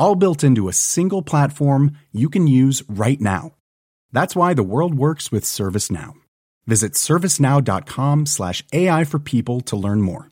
all 0.00 0.16
built 0.16 0.42
into 0.42 0.68
a 0.68 0.72
single 0.72 1.22
platform 1.22 1.92
you 2.10 2.30
can 2.30 2.46
use 2.46 2.82
right 2.88 3.20
now. 3.20 3.52
That's 4.12 4.34
why 4.34 4.54
the 4.54 4.64
world 4.64 4.94
works 4.94 5.30
with 5.30 5.44
ServiceNow. 5.44 6.14
Visit 6.66 6.94
servicenow.com 6.94 8.26
slash 8.26 8.64
AI 8.72 9.04
for 9.04 9.18
people 9.18 9.60
to 9.62 9.76
learn 9.76 10.00
more. 10.00 10.28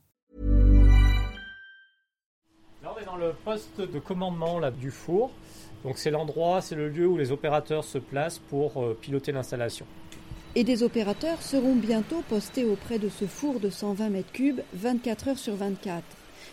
Là, 2.82 2.94
on 2.94 3.00
est 3.00 3.04
dans 3.04 3.16
le 3.16 3.34
poste 3.44 3.80
de 3.80 3.98
commandement 3.98 4.58
là, 4.58 4.70
du 4.70 4.90
four. 4.90 5.30
Donc 5.84 5.98
c'est 5.98 6.10
l'endroit, 6.10 6.60
c'est 6.60 6.74
le 6.74 6.88
lieu 6.88 7.06
où 7.06 7.16
les 7.16 7.30
opérateurs 7.30 7.84
se 7.84 7.98
placent 7.98 8.38
pour 8.38 8.82
euh, 8.82 8.98
piloter 9.00 9.32
l'installation. 9.32 9.86
Et 10.54 10.64
des 10.64 10.82
opérateurs 10.82 11.42
seront 11.42 11.76
bientôt 11.76 12.22
postés 12.28 12.64
auprès 12.64 12.98
de 12.98 13.08
ce 13.08 13.26
four 13.26 13.60
de 13.60 13.70
120 13.70 14.08
mètres 14.08 14.32
cubes 14.32 14.60
24 14.72 15.28
heures 15.28 15.38
sur 15.38 15.54
24. 15.54 16.02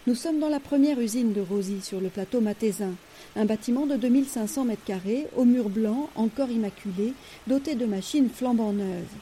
Nous 0.08 0.16
sommes 0.16 0.40
dans 0.40 0.49
la 0.49 0.59
première 0.59 0.99
usine 0.99 1.34
de 1.34 1.41
Rosy 1.41 1.81
sur 1.81 1.99
le 1.99 2.09
plateau 2.09 2.40
Matézin, 2.40 2.94
un 3.35 3.45
bâtiment 3.45 3.88
de 3.88 3.95
2500 3.95 4.66
mètres 4.66 4.84
carrés, 4.85 5.27
aux 5.35 5.45
murs 5.45 5.70
blancs, 5.70 6.09
encore 6.16 6.52
immaculés, 6.52 7.13
doté 7.48 7.73
de 7.73 7.85
machines 7.85 8.30
flambant 8.30 8.71
neuves. 8.71 9.15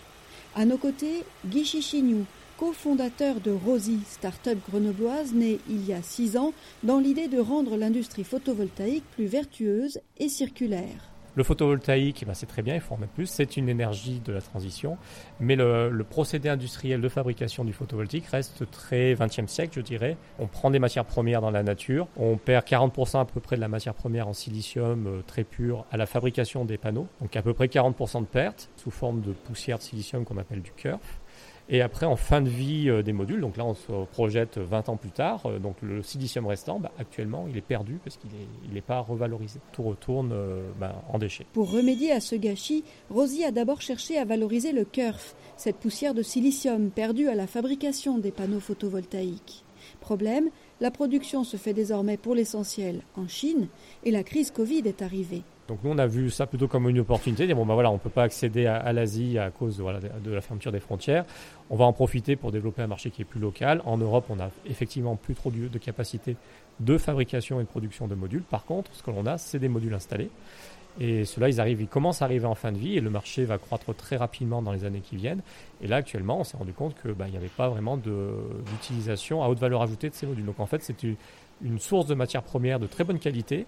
À 0.56 0.66
nos 0.66 0.78
côtés, 0.78 1.24
Guy 1.46 1.64
Chichignou, 1.64 2.26
cofondateur 2.58 3.40
de 3.40 3.52
Rosy, 3.52 4.00
start-up 4.10 4.58
grenobloise 4.70 5.34
née 5.34 5.60
il 5.70 5.86
y 5.86 5.94
a 5.94 6.02
six 6.02 6.36
ans 6.36 6.54
dans 6.84 7.00
l'idée 7.00 7.30
de 7.30 7.40
rendre 7.40 7.78
l'industrie 7.78 8.26
photovoltaïque 8.26 9.06
plus 9.16 9.26
vertueuse 9.26 10.00
et 10.18 10.28
circulaire. 10.28 11.13
Le 11.36 11.44
photovoltaïque, 11.44 12.20
eh 12.22 12.26
ben, 12.26 12.34
c'est 12.36 12.46
très 12.46 12.62
bien, 12.62 12.76
il 12.76 12.82
faut 12.82 12.94
en 12.94 12.98
mettre 12.98 13.14
plus, 13.14 13.26
c'est 13.26 13.58
une 13.58 13.68
énergie 13.68 14.22
de 14.24 14.32
la 14.32 14.42
transition, 14.42 14.98
mais 15.40 15.56
le, 15.56 16.06
procédé 16.08 16.48
industriel 16.48 17.02
de 17.02 17.10
fabrication 17.10 17.64
du 17.64 17.74
photovoltaïque 17.74 18.28
reste 18.28 18.70
très 18.70 19.16
20e 19.16 19.48
siècle, 19.48 19.72
je 19.76 19.82
dirais. 19.82 20.16
On 20.38 20.46
prend 20.46 20.70
des 20.70 20.78
matières 20.78 21.06
premières 21.06 21.42
dans 21.42 21.50
la 21.50 21.64
nature, 21.64 22.08
on 22.18 22.38
perd 22.38 22.66
40% 22.66 23.22
à 23.22 23.26
peu 23.26 23.40
près 23.40 23.56
de 23.56 23.62
la 23.62 23.68
matière 23.68 23.96
première 23.96 24.28
en 24.28 24.34
silicium 24.34 25.08
euh, 25.08 25.22
très 25.26 25.44
pur 25.44 25.86
à 25.92 25.98
la 25.98 26.06
fabrication 26.06 26.66
des 26.66 26.78
panneaux, 26.78 27.08
donc 27.20 27.36
à 27.36 27.42
peu 27.42 27.54
près 27.54 27.66
40% 27.66 28.22
de 28.22 28.26
pertes 28.26 28.70
sous 28.76 28.92
forme 28.92 29.22
de 29.22 29.32
poussière 29.32 29.80
de 29.80 29.84
silicium 29.84 30.26
qu'on 30.26 30.38
appelle 30.38 30.62
du 30.62 30.72
curf. 30.72 31.20
Et 31.70 31.82
après, 31.82 32.06
en 32.06 32.18
fin 32.18 32.42
de 32.42 32.50
vie 32.50 32.90
euh, 32.90 33.04
des 33.04 33.14
modules, 33.14 33.40
donc 33.40 33.56
là 33.56 33.66
on 33.66 33.74
se 33.74 33.92
projette 34.12 34.58
20 34.58 34.90
ans 34.90 34.98
plus 34.98 35.12
tard, 35.12 35.46
euh, 35.46 35.60
donc 35.60 35.78
le 35.82 36.04
silicium 36.04 36.46
restant, 36.46 36.80
bah, 36.80 36.92
actuellement, 37.00 37.46
il 37.50 37.56
est 37.58 37.62
perdu 37.62 38.00
parce 38.04 38.18
qu'il 38.18 38.30
n'est 38.74 38.82
pas 38.82 39.00
revalorisé. 39.00 39.60
Tout 39.72 39.84
retourne 39.84 40.32
euh, 40.34 40.70
bah, 40.80 41.02
en 41.10 41.18
déchets. 41.20 41.46
Pour 41.54 41.72
remédier 41.72 42.12
à 42.12 42.20
ce 42.20 42.36
gâchis, 42.36 42.84
Rosy 43.10 43.46
a 43.46 43.52
d'abord 43.52 43.82
cherché 43.82 44.18
à 44.18 44.26
valoriser 44.26 44.74
le 44.74 44.84
kerf, 44.84 45.36
cette 45.56 45.78
poussière 45.78 46.14
de 46.14 46.22
silicium 46.22 46.90
perdue 46.90 47.30
à 47.30 47.36
la 47.36 47.48
fabrication 47.48 48.18
des 48.18 48.32
panneaux 48.32 48.60
photovoltaïques. 48.60 49.64
Problème, 50.02 50.50
la 50.82 50.92
production 50.92 51.44
se 51.44 51.56
fait 51.56 51.74
désormais 51.74 52.18
pour 52.18 52.36
l'essentiel 52.36 53.04
en 53.16 53.28
Chine 53.28 53.68
et 54.04 54.12
la 54.12 54.24
crise 54.24 54.52
Covid 54.52 54.84
est 54.86 55.02
arrivée. 55.02 55.44
Donc 55.68 55.80
nous, 55.84 55.92
on 55.92 55.98
a 55.98 56.08
vu 56.08 56.30
ça 56.30 56.46
plutôt 56.46 56.68
comme 56.68 56.90
une 56.90 57.00
opportunité. 57.00 57.48
Dire, 57.48 57.56
bon, 57.56 57.66
ben 57.66 57.74
voilà, 57.74 57.90
on 57.90 57.96
ne 57.96 58.00
peut 58.00 58.10
pas 58.10 58.24
accéder 58.24 58.66
à, 58.66 58.92
l'Asie 58.92 59.38
à 59.38 59.50
cause 59.50 59.78
de, 59.78 60.32
la 60.32 60.42
fermeture 60.42 60.72
des 60.72 60.82
frontières. 60.82 61.26
On 61.70 61.78
va 61.78 61.86
en 61.86 61.94
profiter 61.94 62.36
pour 62.36 62.52
développer 62.52 62.82
un 62.82 62.88
marché 62.88 63.12
qui 63.12 63.22
est 63.22 63.26
plus 63.26 63.40
local. 63.40 63.82
En 63.86 63.98
Europe, 63.98 64.26
on 64.30 64.36
n'a 64.36 64.50
effectivement 64.66 65.16
plus 65.16 65.36
trop 65.36 65.52
de, 65.52 65.78
capacité 65.78 66.36
de 66.80 66.98
fabrication 66.98 67.60
et 67.60 67.64
de 67.64 67.68
production 67.68 68.08
de 68.08 68.16
modules. 68.16 68.44
Par 68.44 68.66
contre, 68.66 68.92
ce 68.94 69.04
que 69.04 69.12
l'on 69.12 69.26
a, 69.26 69.38
c'est 69.38 69.60
des 69.60 69.70
modules 69.70 69.94
installés. 69.94 70.30
Et 71.00 71.26
ceux-là, 71.26 71.50
ils, 71.50 71.60
arrivent, 71.60 71.88
commencent 71.88 72.22
à 72.22 72.26
arriver 72.26 72.46
en 72.46 72.54
fin 72.54 72.72
de 72.72 72.78
vie 72.78 72.98
et 72.98 73.02
le 73.02 73.10
marché 73.10 73.46
va 73.46 73.58
croître 73.58 73.96
très 73.96 74.16
rapidement 74.16 74.62
dans 74.62 74.72
les 74.72 74.86
années 74.86 75.00
qui 75.00 75.16
viennent. 75.16 75.42
Et 75.82 75.88
là, 75.88 75.96
actuellement, 75.96 76.42
on 76.42 76.44
s'est 76.44 76.58
rendu 76.58 76.74
compte 76.74 76.94
qu'il 77.02 77.14
bah, 77.14 77.28
n'y 77.30 77.38
avait 77.38 77.48
pas 77.48 77.70
vraiment 77.70 77.98
d'utilisation 77.98 79.42
à 79.42 79.48
haute 79.48 79.60
valeur 79.60 79.82
ajoutée 79.82 80.10
de 80.10 80.14
ces 80.14 80.28
modules. 80.28 80.46
Donc 80.46 80.60
en 80.60 80.68
fait, 80.68 80.84
c'est 80.84 80.98
une 81.64 81.80
source 81.80 82.06
de 82.06 82.14
matières 82.14 82.44
premières 82.44 82.80
de 82.80 82.86
très 82.86 83.04
bonne 83.04 83.18
qualité 83.18 83.66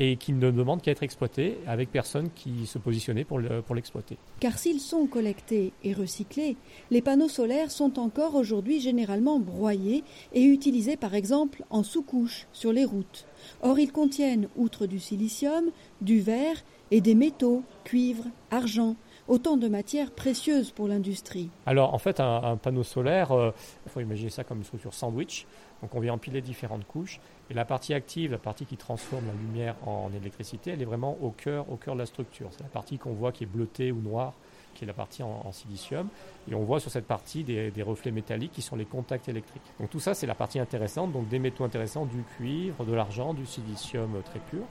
et 0.00 0.16
qui 0.16 0.32
ne 0.32 0.50
demande 0.50 0.80
qu'à 0.80 0.90
être 0.90 1.02
exploité 1.02 1.58
avec 1.66 1.92
personne 1.92 2.30
qui 2.34 2.66
se 2.66 2.78
positionnait 2.78 3.24
pour 3.24 3.38
l'exploiter. 3.74 4.16
Car 4.40 4.58
s'ils 4.58 4.80
sont 4.80 5.06
collectés 5.06 5.72
et 5.84 5.92
recyclés, 5.92 6.56
les 6.90 7.02
panneaux 7.02 7.28
solaires 7.28 7.70
sont 7.70 7.98
encore 7.98 8.34
aujourd'hui 8.34 8.80
généralement 8.80 9.38
broyés 9.38 10.02
et 10.32 10.42
utilisés 10.42 10.96
par 10.96 11.14
exemple 11.14 11.64
en 11.68 11.82
sous-couche 11.82 12.46
sur 12.52 12.72
les 12.72 12.86
routes. 12.86 13.26
Or 13.62 13.78
ils 13.78 13.92
contiennent, 13.92 14.48
outre 14.56 14.86
du 14.86 14.98
silicium, 14.98 15.66
du 16.00 16.20
verre 16.20 16.64
et 16.90 17.02
des 17.02 17.14
métaux, 17.14 17.62
cuivre, 17.84 18.24
argent, 18.50 18.96
autant 19.30 19.56
de 19.56 19.68
matières 19.68 20.10
précieuses 20.10 20.72
pour 20.72 20.88
l'industrie. 20.88 21.48
Alors 21.64 21.94
en 21.94 21.98
fait 21.98 22.18
un, 22.20 22.56
panneau 22.56 22.82
solaire, 22.82 23.30
euh, 23.30 23.52
il 23.86 23.92
faut 23.92 24.00
imaginer 24.00 24.28
ça 24.28 24.42
comme 24.42 24.58
une 24.58 24.64
structure 24.64 24.92
sandwich, 24.92 25.46
donc 25.82 25.94
on 25.94 26.00
vient 26.00 26.14
empiler 26.14 26.40
différentes 26.40 26.84
couches 26.86 27.20
et 27.48 27.54
la 27.54 27.64
partie 27.64 27.94
active, 27.94 28.32
la 28.32 28.38
partie 28.38 28.66
qui 28.66 28.76
transforme 28.76 29.26
la 29.26 29.32
lumière 29.32 29.76
en 29.86 30.10
électricité, 30.12 30.72
elle 30.72 30.82
est 30.82 30.86
vraiment 30.86 31.16
au 31.22 31.30
cœur, 31.30 31.70
au 31.70 31.76
cœur 31.76 31.94
de 31.94 32.00
la 32.00 32.06
structure. 32.06 32.48
C'est 32.50 32.62
la 32.62 32.68
partie 32.68 32.98
qu'on 32.98 33.12
voit 33.12 33.30
qui 33.30 33.44
est 33.44 33.46
bleutée 33.46 33.92
ou 33.92 34.00
noire, 34.00 34.34
qui 34.74 34.84
est 34.84 34.86
la 34.86 34.92
partie 34.92 35.22
en, 35.22 35.50
silicium. 35.52 36.08
Et 36.50 36.54
on 36.54 36.64
voit 36.64 36.80
sur 36.80 36.90
cette 36.90 37.06
partie 37.06 37.42
des, 37.44 37.82
reflets 37.82 38.12
métalliques 38.12 38.52
qui 38.52 38.62
sont 38.62 38.76
les 38.76 38.84
contacts 38.84 39.28
électriques. 39.28 39.62
Donc 39.78 39.90
tout 39.90 40.00
ça, 40.00 40.14
c'est 40.14 40.26
la 40.26 40.34
partie 40.34 40.58
intéressante. 40.58 41.12
Donc 41.12 41.28
des 41.28 41.38
métaux 41.38 41.64
intéressants, 41.64 42.06
du 42.06 42.22
cuivre, 42.36 42.84
de 42.84 42.92
l'argent, 42.92 43.34
du 43.34 43.46
silicium 43.46 44.22
très 44.24 44.38
pur. 44.38 44.62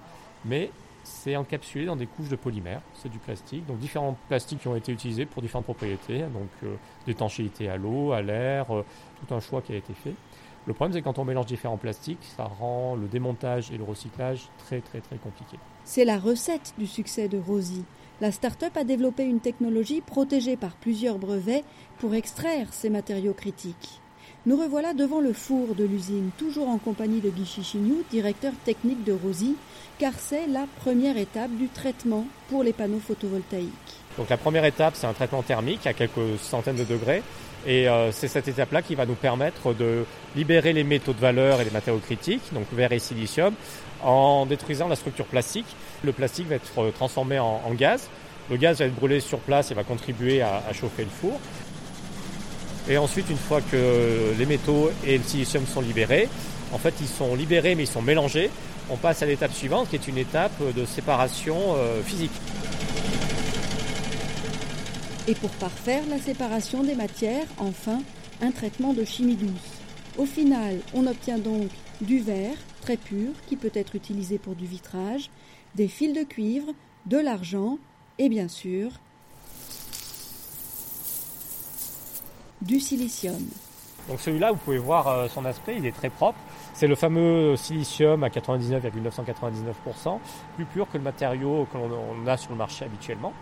Mais 0.46 0.72
c'est 1.10 1.36
encapsulé 1.36 1.86
dans 1.86 1.96
des 1.96 2.06
couches 2.06 2.30
de 2.30 2.36
polymère, 2.36 2.82
c'est 2.94 3.10
du 3.10 3.18
plastique, 3.18 3.66
donc 3.66 3.80
différents 3.80 4.16
plastiques 4.28 4.60
qui 4.62 4.68
ont 4.68 4.76
été 4.76 4.92
utilisés 4.92 5.26
pour 5.26 5.42
différentes 5.42 5.66
propriétés, 5.66 6.20
donc 6.20 6.50
euh, 6.64 6.76
d'étanchéité 7.06 7.70
à 7.70 7.78
l'eau, 7.78 8.12
à 8.12 8.22
l'air, 8.22 8.74
euh, 8.74 8.86
tout 9.20 9.34
un 9.34 9.40
choix 9.40 9.62
qui 9.62 9.74
a 9.74 9.76
été 9.76 9.94
fait. 9.94 10.14
Le 10.66 10.74
problème, 10.74 10.94
c'est 10.94 11.02
quand 11.02 11.18
on 11.18 11.26
mélange 11.26 11.48
différents 11.48 11.78
plastiques, 11.78 12.24
ça 12.38 12.44
rend 12.44 12.96
le 12.96 13.08
démontage 13.08 13.72
et 13.72 13.78
le 13.78 13.84
recyclage 13.84 14.50
très 14.60 14.82
très 14.82 15.02
très 15.02 15.18
compliqué. 15.18 15.58
C'est 15.84 16.06
la 16.06 16.20
recette 16.20 16.74
du 16.78 16.86
succès 16.86 17.28
de 17.28 17.40
Rosy. 17.40 17.84
La 18.22 18.32
start-up 18.32 18.76
a 18.78 18.84
développé 18.84 19.24
une 19.24 19.40
technologie 19.40 20.02
protégée 20.02 20.58
par 20.58 20.76
plusieurs 20.76 21.18
brevets 21.18 21.64
pour 21.98 22.14
extraire 22.14 22.72
ces 22.72 22.90
matériaux 22.90 23.34
critiques. 23.34 24.02
Nous 24.46 24.56
revoilà 24.56 24.94
devant 24.94 25.20
le 25.20 25.34
four 25.34 25.76
de 25.76 25.84
l'usine, 25.84 26.30
toujours 26.38 26.70
en 26.70 26.78
compagnie 26.78 27.20
de 27.20 27.30
Guy 27.30 27.46
Chichignou, 27.46 28.04
directeur 28.10 28.54
technique 28.64 29.04
de 29.04 29.12
Rosy, 29.12 29.56
car 29.98 30.14
c'est 30.18 30.48
la 30.48 30.66
première 30.82 31.18
étape 31.18 31.52
du 31.52 31.68
traitement 31.68 32.26
pour 32.50 32.64
les 32.64 32.72
panneaux 32.72 33.02
photovoltaïques. 33.06 33.70
Donc 34.18 34.30
la 34.30 34.38
première 34.38 34.64
étape, 34.64 34.94
c'est 34.96 35.08
un 35.08 35.14
traitement 35.14 35.44
thermique 35.44 35.86
à 35.86 35.94
quelques 35.94 36.40
centaines 36.42 36.78
de 36.78 36.86
degrés. 36.86 37.22
Et 37.68 37.90
euh, 37.90 38.14
c'est 38.14 38.30
cette 38.30 38.48
étape-là 38.48 38.82
qui 38.82 38.96
va 38.96 39.06
nous 39.06 39.16
permettre 39.16 39.74
de 39.74 40.06
libérer 40.38 40.72
les 40.72 40.86
métaux 40.86 41.12
de 41.12 41.20
valeur 41.20 41.60
et 41.60 41.66
les 41.66 41.72
matériaux 41.72 42.00
critiques, 42.00 42.54
donc 42.54 42.66
verre 42.72 42.94
et 42.94 43.00
silicium, 43.00 43.54
en 44.02 44.46
détruisant 44.46 44.88
la 44.88 44.96
structure 44.96 45.26
plastique. 45.26 45.68
Le 46.04 46.14
plastique 46.14 46.48
va 46.48 46.56
être 46.56 46.92
transformé 46.92 47.40
en, 47.40 47.62
gaz. 47.74 48.10
Le 48.50 48.56
gaz 48.56 48.80
va 48.80 48.86
être 48.86 48.96
brûlé 48.96 49.20
sur 49.20 49.40
place 49.40 49.72
et 49.72 49.74
va 49.74 49.84
contribuer 49.84 50.42
à, 50.42 50.62
chauffer 50.74 51.04
le 51.04 51.10
four. 51.10 51.40
Et 52.90 52.98
ensuite, 52.98 53.30
une 53.30 53.38
fois 53.38 53.62
que 53.62 54.34
les 54.38 54.46
métaux 54.46 54.90
et 55.06 55.18
le 55.18 55.24
silicium 55.24 55.66
sont 55.66 55.82
libérés, 55.82 56.28
en 56.74 56.78
fait, 56.78 56.94
ils 57.00 57.08
sont 57.08 57.36
libérés 57.36 57.76
mais 57.76 57.84
ils 57.84 57.88
sont 57.88 58.02
mélangés. 58.02 58.50
On 58.90 58.98
passe 58.98 59.22
à 59.22 59.28
l'étape 59.28 59.54
suivante 59.54 59.90
qui 59.90 59.96
est 59.96 60.08
une 60.08 60.18
étape 60.18 60.60
de 60.76 60.86
séparation 60.86 61.56
euh, 61.76 62.02
physique 62.02 62.32
et 65.30 65.36
pour 65.36 65.52
parfaire 65.52 66.02
la 66.10 66.18
séparation 66.18 66.84
des 66.84 66.96
matières, 66.96 67.46
enfin, 67.60 68.02
un 68.42 68.50
traitement 68.50 68.94
de 68.94 69.04
chimie 69.04 69.36
douce. 69.36 69.78
Au 70.18 70.26
final, 70.26 70.80
on 70.96 71.06
obtient 71.06 71.38
donc 71.38 71.70
du 72.02 72.20
verre 72.20 72.58
très 72.82 72.98
pur 72.98 73.30
qui 73.48 73.56
peut 73.56 73.72
être 73.76 73.96
utilisé 73.96 74.40
pour 74.40 74.56
du 74.56 74.66
vitrage, 74.66 75.30
des 75.76 75.88
fils 75.88 76.14
de 76.14 76.24
cuivre, 76.24 76.74
de 77.06 77.18
l'argent 77.18 77.78
et 78.18 78.28
bien 78.28 78.48
sûr 78.48 78.90
du 82.62 82.80
silicium. 82.80 83.40
Donc 84.08 84.20
celui-là, 84.20 84.52
vous 84.52 84.58
pouvez 84.58 84.78
voir 84.80 85.08
euh, 85.08 85.28
son 85.28 85.46
aspect, 85.46 85.76
il 85.78 85.86
est 85.86 85.92
très 85.92 86.10
propre. 86.10 86.40
C'est 86.74 86.88
le 86.88 86.96
fameux 86.96 87.56
silicium 87.56 88.24
à 88.24 88.30
99,999%, 88.30 90.20
plus 90.56 90.66
pur 90.66 90.88
que 90.90 90.98
le 90.98 91.04
matériau 91.04 91.68
que 91.72 91.78
l'on 91.78 92.28
a 92.28 92.38
sur 92.38 92.52
le 92.52 92.58
marché 92.58 92.86
habituellement. 92.86 93.34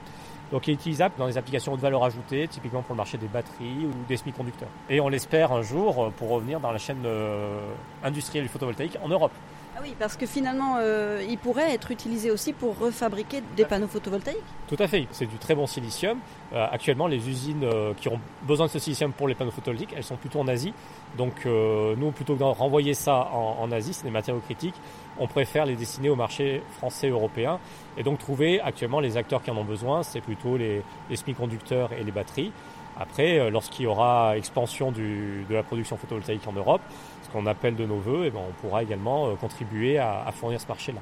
Donc 0.52 0.68
il 0.68 0.72
est 0.72 0.74
utilisable 0.76 1.16
dans 1.18 1.28
des 1.28 1.38
applications 1.38 1.76
de 1.76 1.82
valeur 1.82 2.04
ajoutée, 2.04 2.48
typiquement 2.48 2.82
pour 2.82 2.94
le 2.96 2.98
marché 2.98 3.18
des 3.18 3.28
batteries 3.28 3.86
ou 3.86 3.92
des 4.08 4.18
semi-conducteurs. 4.18 4.70
Et 4.90 5.02
on 5.02 5.10
l'espère 5.10 5.52
un 5.52 5.62
jour 5.62 6.06
euh, 6.06 6.10
pour 6.10 6.30
revenir 6.30 6.60
dans 6.60 6.72
la 6.72 6.78
chaîne 6.78 7.04
euh, 7.06 7.60
industrielle 8.04 8.46
du 8.46 8.50
photovoltaïque 8.50 8.98
en 9.04 9.10
Europe. 9.10 9.34
Ah 9.78 9.82
oui, 9.84 9.94
parce 10.00 10.18
que 10.18 10.26
finalement, 10.26 10.78
euh, 10.80 11.24
il 11.30 11.38
pourrait 11.38 11.72
être 11.72 11.92
utilisé 11.92 12.32
aussi 12.32 12.52
pour 12.52 12.80
refabriquer 12.80 13.44
des 13.56 13.64
panneaux 13.64 13.88
photovoltaïques 13.88 14.42
Tout 14.68 14.78
à 14.80 14.88
fait, 14.88 15.06
c'est 15.12 15.28
du 15.28 15.38
très 15.38 15.54
bon 15.54 15.68
silicium. 15.68 16.18
Euh, 16.54 16.66
actuellement, 16.72 17.06
les 17.06 17.30
usines 17.30 17.64
euh, 17.64 17.94
qui 17.94 18.08
ont 18.08 18.20
besoin 18.42 18.66
de 18.66 18.72
ce 18.72 18.80
silicium 18.80 19.14
pour 19.14 19.28
les 19.28 19.36
panneaux 19.36 19.52
photovoltaïques, 19.52 19.94
elles 19.96 20.04
sont 20.04 20.16
plutôt 20.16 20.40
en 20.40 20.48
Asie. 20.48 20.74
Donc 21.16 21.46
nous, 21.46 22.10
plutôt 22.10 22.34
que 22.34 22.40
de 22.40 22.44
renvoyer 22.44 22.96
ça 22.96 23.30
en, 23.32 23.72
Asie, 23.72 23.94
c'est 23.94 24.04
des 24.04 24.10
matériaux 24.10 24.42
critiques, 24.42 24.76
on 25.20 25.28
préfère 25.28 25.66
les 25.66 25.76
destiner 25.76 26.10
au 26.10 26.16
marché 26.16 26.64
français 26.78 27.10
européen. 27.10 27.60
Et 27.98 28.04
donc 28.04 28.18
trouver 28.18 28.60
actuellement 28.60 29.00
les 29.00 29.16
acteurs 29.16 29.44
qui 29.44 29.52
en 29.52 29.58
ont 29.58 29.64
besoin, 29.64 30.02
c'est 30.02 30.22
plutôt 30.22 30.58
les, 30.58 30.82
semi-conducteurs 31.14 31.94
et 31.94 32.04
les 32.04 32.12
batteries. 32.12 32.52
Après, 33.00 33.50
lorsqu'il 33.52 33.86
y 33.86 33.88
aura 33.88 34.38
expansion 34.38 34.92
de 34.92 35.44
la 35.50 35.64
production 35.64 35.98
photovoltaïque 35.98 36.48
en 36.48 36.54
Europe, 36.54 36.82
ce 37.28 37.32
qu'on 37.32 37.46
appelle 37.46 37.76
de 37.76 37.86
nos 37.86 37.98
voeux, 37.98 38.24
eh 38.26 38.30
ben, 38.30 38.40
on 38.48 38.54
pourra 38.62 38.84
également 38.84 39.28
euh, 39.28 39.36
contribuer 39.36 39.98
à, 39.98 40.32
fournir 40.32 40.62
ce 40.62 40.68
marché-là. 40.68 41.02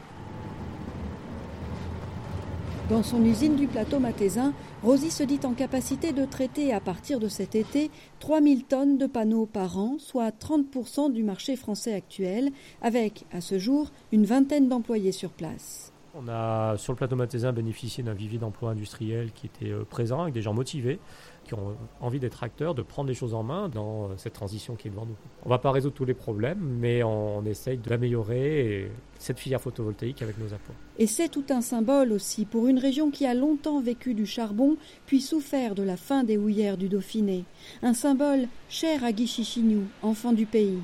Dans 2.90 3.02
son 3.02 3.24
usine 3.26 3.56
du 3.56 3.68
plateau 3.68 4.00
matézin, 4.00 4.54
Rosy 4.84 5.10
se 5.10 5.24
dit 5.24 5.40
en 5.44 5.54
capacité 5.54 6.12
de 6.12 6.24
traiter 6.24 6.72
à 6.72 6.80
partir 6.80 7.20
de 7.20 7.28
cet 7.28 7.56
été 7.56 7.90
3000 8.20 8.64
tonnes 8.66 8.98
de 9.00 9.08
panneaux 9.08 9.48
par 9.48 9.80
an, 9.80 9.96
soit 9.98 10.30
30% 10.30 11.12
du 11.12 11.24
marché 11.24 11.56
français 11.56 11.96
actuel, 11.96 12.52
avec 12.84 13.26
à 13.32 13.42
ce 13.42 13.58
jour 13.58 13.92
une 14.12 14.26
vingtaine 14.26 14.68
d'employés 14.68 15.12
sur 15.12 15.32
place. 15.32 15.95
On 16.18 16.30
a 16.30 16.78
sur 16.78 16.94
le 16.94 16.98
plateau 16.98 17.18
matézin 17.18 17.52
bénéficié 17.52 18.02
d'un 18.02 18.14
vivier 18.14 18.40
d'emploi 18.40 18.72
industriel 18.72 19.34
qui 19.34 19.48
était 19.48 19.72
euh, 19.72 19.84
présent 19.84 20.22
avec 20.22 20.34
des 20.34 20.42
gens 20.42 20.54
motivés 20.54 20.98
qui 21.44 21.54
ont 21.54 21.76
envie 22.00 22.20
d'être 22.20 22.42
acteurs, 22.42 22.74
de 22.74 22.82
prendre 22.82 23.10
les 23.10 23.14
choses 23.14 23.34
en 23.34 23.44
main 23.44 23.68
dans 23.68 24.06
euh, 24.06 24.14
cette 24.16 24.32
transition 24.32 24.76
qui 24.76 24.88
est 24.88 24.92
devant 24.92 25.06
nous. 25.06 25.16
On 25.44 25.50
ne 25.50 25.54
va 25.54 25.60
pas 25.60 25.72
résoudre 25.72 25.94
tous 25.94 26.06
les 26.06 26.14
problèmes, 26.14 26.60
mais 26.80 27.04
on, 27.04 27.44
essaye 27.46 27.78
d'améliorer 27.78 28.90
cette 29.20 29.40
filière 29.40 29.60
photovoltaïque 29.60 30.22
avec 30.22 30.38
nos 30.38 30.48
apports. 30.48 30.76
Et 30.98 31.06
c'est 31.06 31.28
tout 31.28 31.44
un 31.50 31.62
symbole 31.62 32.14
aussi 32.14 32.46
pour 32.46 32.68
une 32.68 32.80
région 32.80 33.12
qui 33.12 33.26
a 33.26 33.34
longtemps 33.34 33.82
vécu 33.82 34.14
du 34.14 34.26
charbon, 34.26 34.78
puis 35.06 35.20
souffert 35.20 35.76
de 35.76 35.84
la 35.84 35.98
fin 35.98 36.24
des 36.24 36.38
houillères 36.38 36.78
du 36.78 36.88
Dauphiné. 36.88 37.44
Un 37.84 37.94
symbole 37.94 38.48
cher 38.70 39.04
à 39.04 39.12
Guy 39.12 39.28
Chichignou, 39.28 39.84
enfant 40.02 40.32
du 40.32 40.46
pays. 40.46 40.80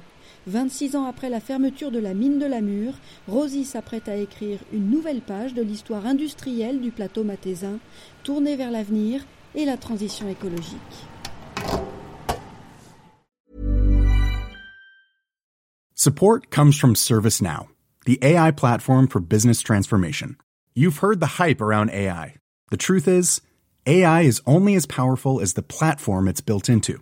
26 0.48 0.96
ans 0.96 1.06
après 1.06 1.30
la 1.30 1.40
fermeture 1.40 1.92
de 1.92 2.00
la 2.00 2.14
mine 2.14 2.40
de 2.40 2.46
la 2.46 2.62
Mure, 2.62 2.94
Rosy 3.28 3.64
s'apprête 3.66 4.10
à 4.10 4.16
écrire 4.16 4.60
une 4.74 4.90
nouvelle 4.90 5.22
page 5.22 5.54
de 5.54 5.62
l'histoire 5.62 6.06
industrielle 6.06 6.82
du 6.82 6.92
plateau 6.92 7.24
matézin, 7.24 7.80
tournée 8.24 8.56
vers 8.56 8.72
l'avenir 8.72 9.26
et 9.56 9.66
la 9.66 9.78
transition 9.78 10.28
écologique. 10.30 10.78
Support 15.94 16.50
comes 16.50 16.76
from 16.76 16.96
ServiceNow, 16.96 17.68
the 18.08 18.18
AI 18.24 18.52
platform 18.52 19.08
for 19.08 19.20
business 19.20 19.62
transformation. 19.62 20.36
You've 20.74 20.98
heard 20.98 21.20
the 21.20 21.38
hype 21.38 21.62
around 21.62 21.92
AI. 21.92 22.38
The 22.72 22.78
truth 22.78 23.08
is, 23.08 23.42
AI 23.86 24.22
is 24.22 24.42
only 24.48 24.74
as 24.76 24.88
powerful 24.88 25.40
as 25.40 25.54
the 25.54 25.62
platform 25.62 26.28
it's 26.28 26.42
built 26.42 26.70
into. 26.70 27.02